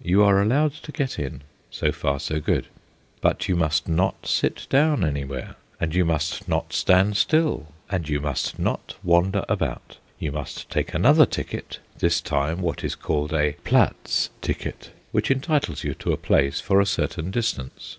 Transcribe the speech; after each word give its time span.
You 0.00 0.22
are 0.22 0.40
allowed 0.40 0.72
to 0.84 0.92
get 0.92 1.18
in, 1.18 1.42
so 1.70 1.92
far 1.92 2.18
so 2.18 2.40
good. 2.40 2.68
But 3.20 3.50
you 3.50 3.54
must 3.54 3.86
not 3.86 4.26
sit 4.26 4.66
down 4.70 5.04
anywhere, 5.04 5.56
and 5.78 5.94
you 5.94 6.06
must 6.06 6.48
not 6.48 6.72
stand 6.72 7.18
still, 7.18 7.66
and 7.90 8.08
you 8.08 8.18
must 8.18 8.58
not 8.58 8.94
wander 9.02 9.44
about. 9.46 9.98
You 10.18 10.32
must 10.32 10.70
take 10.70 10.94
another 10.94 11.26
ticket, 11.26 11.80
this 11.98 12.22
time 12.22 12.62
what 12.62 12.82
is 12.82 12.94
called 12.94 13.34
a 13.34 13.56
"platz 13.62 14.30
ticket," 14.40 14.90
which 15.12 15.30
entitles 15.30 15.84
you 15.84 15.92
to 15.96 16.12
a 16.14 16.16
place 16.16 16.62
for 16.62 16.80
a 16.80 16.86
certain 16.86 17.30
distance. 17.30 17.98